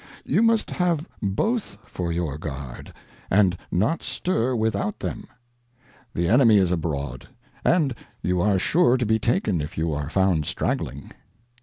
You 0.25 0.41
must 0.41 0.71
have 0.71 1.07
both 1.21 1.77
for 1.85 2.11
your 2.11 2.39
Guard, 2.39 2.91
and 3.29 3.55
not 3.71 4.01
stir 4.01 4.55
without 4.55 4.99
them. 4.99 5.25
The 6.15 6.27
Enemy 6.27 6.57
is 6.57 6.71
abroad, 6.71 7.27
and 7.63 7.93
you 8.23 8.41
are 8.41 8.57
sure 8.57 8.97
to 8.97 9.05
be 9.05 9.19
taken, 9.19 9.61
if 9.61 9.77
you 9.77 9.93
are 9.93 10.09
found 10.09 10.45
stragling. 10.47 11.11